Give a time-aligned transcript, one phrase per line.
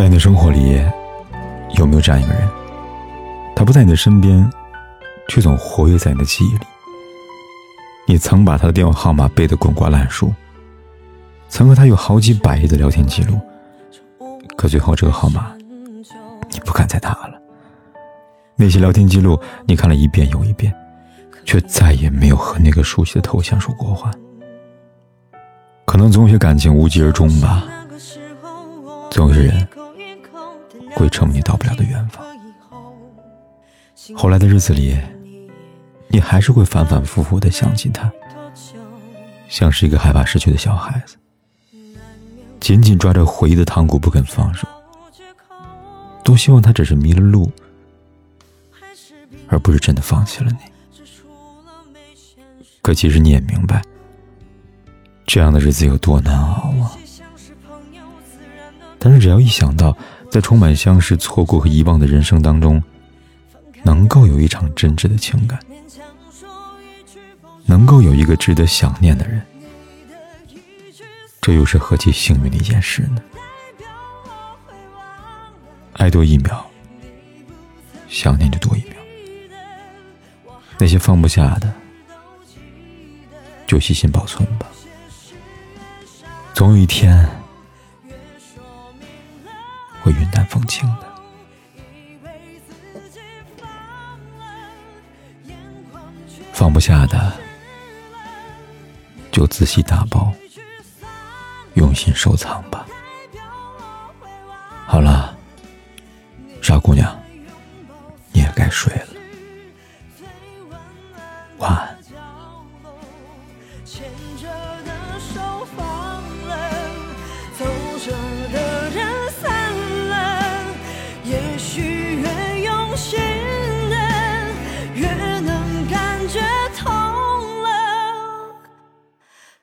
[0.00, 0.82] 在你的生活里，
[1.76, 2.48] 有没有这样一个人？
[3.54, 4.50] 他不在你的身边，
[5.28, 6.64] 却总活跃在你的记忆里。
[8.06, 10.32] 你曾把他的电话号码背得滚瓜烂熟，
[11.50, 13.38] 曾和他有好几百页的聊天记录，
[14.56, 15.52] 可最后这个号码，
[16.50, 17.38] 你不敢再打了。
[18.56, 20.74] 那些聊天记录，你看了一遍又一遍，
[21.44, 24.10] 却再也没有和那个熟悉的头像说过话。
[25.84, 27.68] 可能总有些感情无疾而终吧，
[29.10, 29.68] 总有些人。
[30.94, 32.24] 会成为你到不了的远方。
[34.14, 34.96] 后来的日子里，
[36.08, 38.10] 你还是会反反复复的想起他，
[39.48, 41.16] 像是一个害怕失去的小孩子，
[42.58, 44.66] 紧紧抓着回忆的糖果不肯放手。
[46.24, 47.50] 多希望他只是迷了路，
[49.48, 50.58] 而不是真的放弃了你。
[52.82, 53.82] 可其实你也明白，
[55.26, 56.96] 这样的日子有多难熬啊！
[58.98, 59.96] 但是只要一想到……
[60.30, 62.80] 在充满相识、错过和遗忘的人生当中，
[63.82, 65.58] 能够有一场真挚的情感，
[67.66, 69.42] 能够有一个值得想念的人，
[71.40, 73.20] 这又是何其幸运的一件事呢？
[75.94, 76.64] 爱多一秒，
[78.08, 78.92] 想念就多一秒。
[80.78, 81.74] 那些放不下的，
[83.66, 84.66] 就细心保存吧，
[86.54, 87.28] 总有一天。
[90.50, 91.06] 风轻的，
[96.52, 97.32] 放不下的
[99.30, 100.32] 就仔细打包，
[101.74, 102.84] 用心收藏吧。
[104.86, 105.38] 好了，
[106.60, 107.16] 傻姑娘，
[108.32, 109.06] 你也该睡了，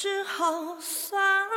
[0.00, 1.48] 只好算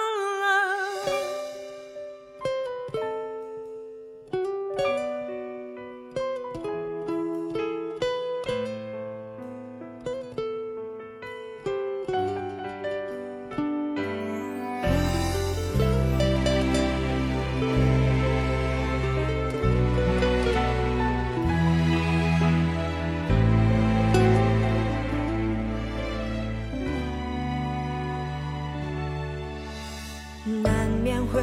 [31.31, 31.41] 会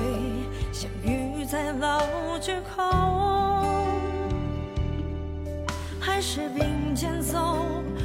[0.71, 2.03] 相遇在老
[2.39, 2.83] 街口，
[5.99, 7.57] 还是并肩走，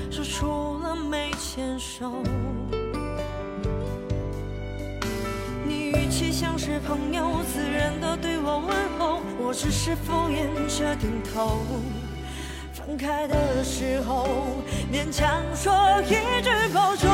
[0.09, 2.23] 说出了没牵手。
[5.67, 10.47] 你语气像是朋友，自然的对我问候，我只是敷衍
[10.79, 11.59] 着点头。
[12.73, 14.25] 分开的时候，
[14.89, 15.73] 勉强说
[16.03, 17.09] 一句保重。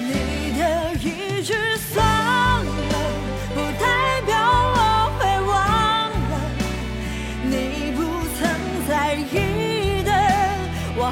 [0.00, 1.54] 你的一句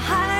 [0.08, 0.37] high.